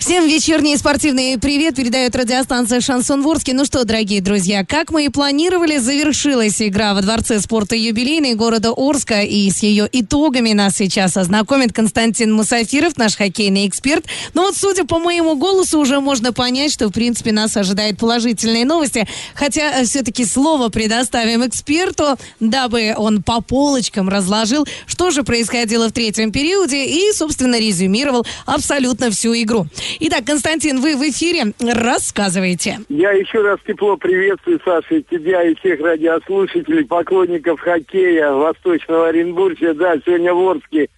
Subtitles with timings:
[0.00, 3.52] Всем вечерний спортивный привет передает радиостанция «Шансон Ворске».
[3.52, 8.72] Ну что, дорогие друзья, как мы и планировали, завершилась игра во Дворце спорта юбилейной города
[8.74, 9.20] Орска.
[9.20, 14.06] И с ее итогами нас сейчас ознакомит Константин Мусафиров, наш хоккейный эксперт.
[14.32, 18.64] Но вот, судя по моему голосу, уже можно понять, что, в принципе, нас ожидают положительные
[18.64, 19.06] новости.
[19.34, 25.92] Хотя э, все-таки слово предоставим эксперту, дабы он по полочкам разложил, что же происходило в
[25.92, 29.66] третьем периоде и, собственно, резюмировал абсолютно всю игру.
[29.98, 31.52] Итак, Константин, вы в эфире.
[31.60, 32.78] Рассказывайте.
[32.88, 39.74] Я еще раз тепло приветствую, Саша, тебя и всех радиослушателей, поклонников хоккея Восточного Оренбуржья.
[39.74, 40.88] Да, сегодня в Орске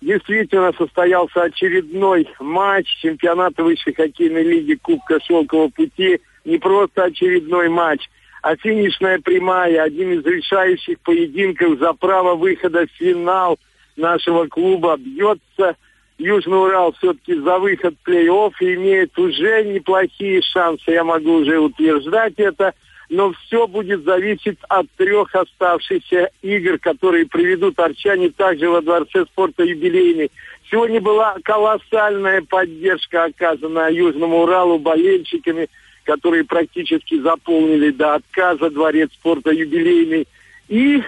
[0.00, 6.20] действительно состоялся очередной матч чемпионата высшей хоккейной лиги Кубка Шелкового пути.
[6.44, 8.02] Не просто очередной матч,
[8.42, 13.58] а финишная прямая, один из решающих поединков за право выхода в финал
[13.96, 14.96] нашего клуба.
[14.96, 15.76] Бьется
[16.18, 22.34] Южный Урал все-таки за выход в плей-офф имеет уже неплохие шансы, я могу уже утверждать
[22.38, 22.72] это,
[23.10, 29.62] но все будет зависеть от трех оставшихся игр, которые приведут арчане также во Дворце спорта
[29.62, 30.30] юбилейный.
[30.70, 35.68] Сегодня была колоссальная поддержка оказана Южному Уралу болельщиками,
[36.04, 40.26] которые практически заполнили до отказа Дворец спорта юбилейный.
[40.68, 41.02] И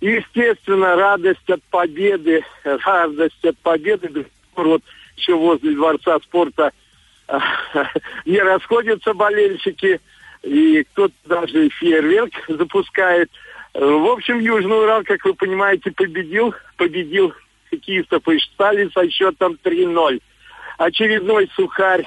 [0.00, 4.26] естественно, радость от победы, радость от победы
[4.66, 4.82] вот
[5.16, 6.72] еще возле Дворца спорта
[8.24, 10.00] не расходятся болельщики,
[10.42, 13.30] и кто-то даже фейерверк запускает.
[13.74, 17.34] В общем, Южный Урал, как вы понимаете, победил, победил
[17.70, 20.20] хоккеистов из Штали со счетом 3-0.
[20.78, 22.06] Очередной сухарь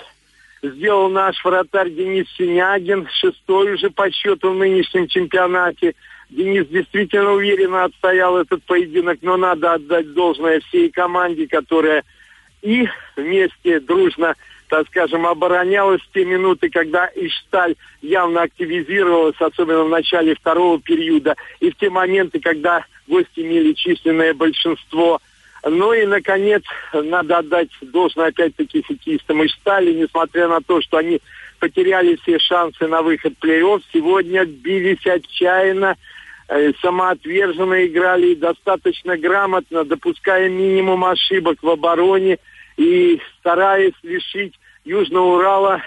[0.64, 5.96] сделал наш вратарь Денис Синягин, шестой уже по счету в нынешнем чемпионате.
[6.30, 12.04] Денис действительно уверенно отстоял этот поединок, но надо отдать должное всей команде, которая
[12.62, 14.36] и вместе дружно,
[14.70, 21.36] так скажем, оборонялась в те минуты, когда Ишталь явно активизировалась, особенно в начале второго периода,
[21.60, 25.20] и в те моменты, когда гости имели численное большинство.
[25.64, 26.64] Ну и, наконец,
[26.94, 31.22] надо отдать должное опять-таки хоккеистам Иштали, несмотря на то, что они
[31.60, 35.98] потеряли все шансы на выход в плей-офф, сегодня бились отчаянно,
[36.48, 42.38] э, самоотверженно играли достаточно грамотно, допуская минимум ошибок в обороне–
[42.82, 44.54] и стараясь лишить
[44.84, 45.82] Южного Урала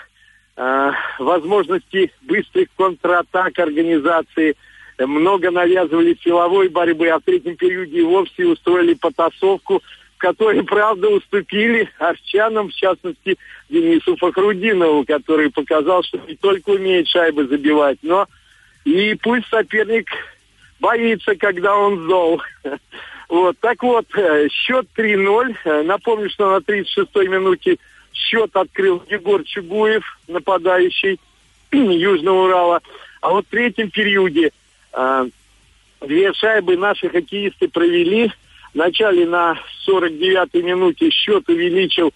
[0.57, 4.55] э, возможности быстрых контратак организации.
[4.99, 9.83] Много навязывали силовой борьбы, а в третьем периоде вовсе устроили потасовку,
[10.15, 13.37] в которой, правда, уступили арчанам, в частности,
[13.69, 18.29] Денису Фахрудинову, который показал, что не только умеет шайбы забивать, но
[18.85, 20.07] и пусть соперник
[20.79, 22.41] боится, когда он зол.
[23.35, 25.57] Вот, так вот, э, счет 3-0.
[25.65, 27.79] Э, напомню, что на 36-й минуте
[28.13, 31.19] счет открыл Егор Чугуев, нападающий
[31.73, 32.81] Южного Урала.
[33.21, 34.53] А вот в третьем периоде
[34.93, 35.29] э,
[36.01, 38.31] две шайбы наши хоккеисты провели.
[38.73, 39.59] Вначале на
[39.89, 42.15] 49-й минуте счет увеличил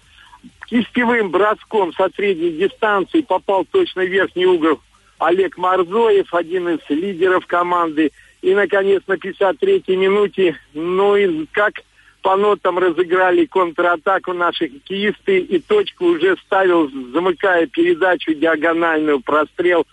[0.68, 3.22] кистевым броском со средней дистанции.
[3.22, 4.80] Попал точно в верхний угол
[5.18, 8.12] Олег Марзоев, один из лидеров команды.
[8.42, 11.74] И, наконец, на 53-й минуте, ну и как
[12.22, 19.86] по нотам разыграли контратаку наши хоккеисты, и точку уже ставил, замыкая передачу диагональную, прострел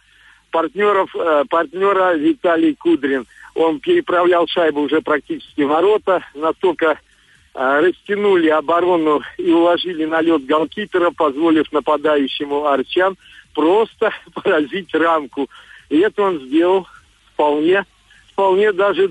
[0.52, 3.26] партнеров, э, партнера Виталий Кудрин.
[3.56, 7.00] Он переправлял шайбу уже практически в ворота, настолько
[7.54, 13.18] э, растянули оборону и уложили на лед голкипера, позволив нападающему Арчан
[13.54, 15.50] просто поразить рамку.
[15.90, 16.88] И это он сделал
[17.34, 17.86] вполне
[18.36, 19.10] вполне даже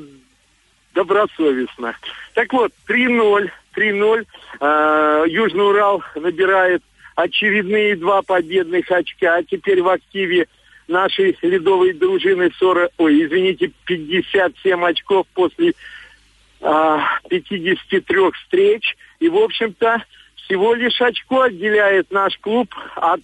[0.95, 1.97] добросовестно.
[2.35, 4.27] Так вот, 3-0, 3-0.
[4.61, 6.83] Э, Южный Урал набирает
[7.17, 9.37] очередные два победных очка.
[9.37, 10.47] А теперь в активе
[10.87, 15.73] нашей ледовой дружины 40, ой, извините, 57 очков после
[16.61, 16.99] э,
[17.31, 18.95] 53 встреч.
[19.21, 20.05] И, в общем-то,
[20.37, 23.23] всего лишь очко отделяет наш клуб от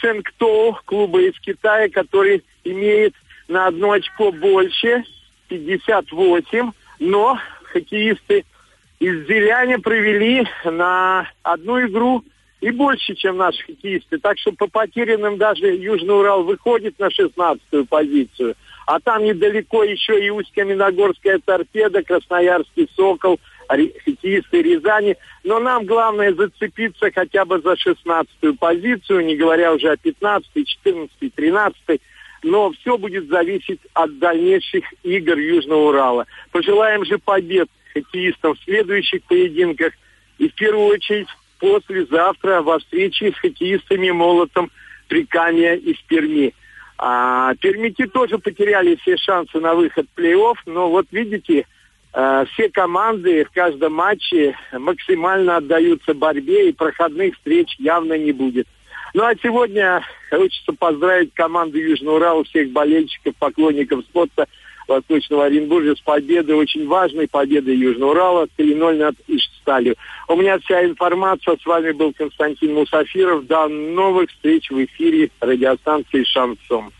[0.00, 3.14] Ценктоу, клуба из Китая, который имеет
[3.48, 5.02] на одно очко больше–
[5.50, 6.70] 58,
[7.00, 8.44] но хоккеисты
[9.00, 12.24] из Зеляне провели на одну игру
[12.60, 14.18] и больше, чем наши хоккеисты.
[14.18, 18.54] Так что по потерянным даже Южный Урал выходит на 16-ю позицию.
[18.86, 25.16] А там недалеко еще и Усть-Каменогорская торпеда, Красноярский Сокол, хоккеисты Рязани.
[25.44, 31.28] Но нам главное зацепиться хотя бы за 16-ю позицию, не говоря уже о 15-й, 14-й,
[31.28, 32.00] 13-й.
[32.42, 36.26] Но все будет зависеть от дальнейших игр Южного Урала.
[36.52, 39.92] Пожелаем же побед хоккеистам в следующих поединках.
[40.38, 41.28] И в первую очередь
[41.58, 44.70] послезавтра во встрече с хоккеистами Молотом
[45.08, 46.54] Прикамья из Перми.
[46.96, 51.66] А, пермики тоже потеряли все шансы на выход в плей-офф, но вот видите,
[52.12, 58.66] а, все команды в каждом матче максимально отдаются борьбе, и проходных встреч явно не будет.
[59.14, 64.46] Ну а сегодня хочется поздравить команду Южного Урала, всех болельщиков, поклонников спорта–
[64.90, 69.94] Восточного Оренбуржья с победой, очень важной победой Южного Урала 3-0 над Ишсталью.
[70.28, 71.56] У меня вся информация.
[71.56, 73.46] С вами был Константин Мусафиров.
[73.46, 76.90] До новых встреч в эфире радиостанции «Шансон».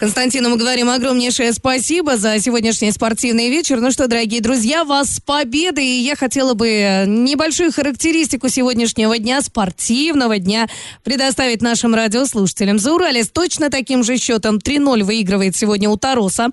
[0.00, 3.82] Константину мы говорим огромнейшее спасибо за сегодняшний спортивный вечер.
[3.82, 5.84] Ну что, дорогие друзья, вас с победой.
[5.84, 10.68] И я хотела бы небольшую характеристику сегодняшнего дня, спортивного дня,
[11.04, 12.78] предоставить нашим радиослушателям.
[12.78, 16.48] За Урале с точно таким же счетом 3-0 выигрывает сегодня у Тароса.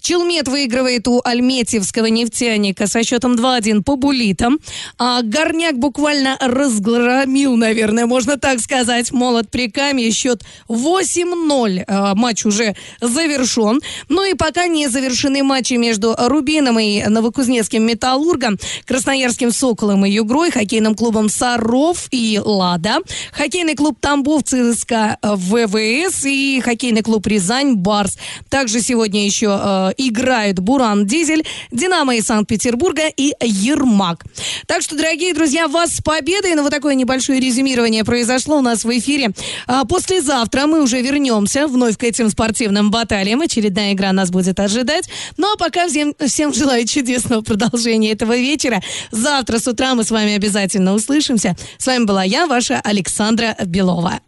[0.00, 4.60] Челмет выигрывает у Альметьевского нефтяника со счетом 2-1 по булитам.
[4.96, 10.12] А Горняк буквально разгромил, наверное, можно так сказать, молот при Камье.
[10.12, 11.82] Счет 8-0.
[11.88, 13.80] А, матч уже завершен.
[14.08, 20.50] Ну и пока не завершены матчи между Рубином и Новокузнецким Металлургом, Красноярским Соколом и Югрой,
[20.50, 22.98] хоккейным клубом Саров и Лада,
[23.32, 28.16] хоккейный клуб Тамбов ЦСКА ВВС и хоккейный клуб Рязань Барс.
[28.48, 34.24] Также сегодня еще э, играют Буран Дизель, Динамо из Санкт-Петербурга и Ермак.
[34.66, 36.54] Так что, дорогие друзья, вас с победой.
[36.54, 39.30] Ну, вот такое небольшое резюмирование произошло у нас в эфире.
[39.66, 43.40] А послезавтра мы уже вернемся вновь к этим спортивным спортивным баталиям.
[43.40, 45.08] Очередная игра нас будет ожидать.
[45.36, 48.80] Ну а пока всем, всем желаю чудесного продолжения этого вечера.
[49.10, 51.56] Завтра с утра мы с вами обязательно услышимся.
[51.78, 54.20] С вами была я, ваша Александра Белова.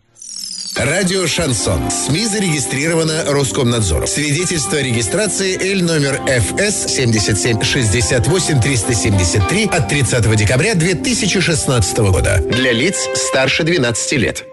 [0.76, 1.88] Радио «Шансон».
[1.88, 4.08] СМИ зарегистрировано Роскомнадзором.
[4.08, 12.42] Свидетельство о регистрации Л номер ФС 7768 373 от 30 декабря 2016 года.
[12.50, 14.44] Для лиц старше 12 лет.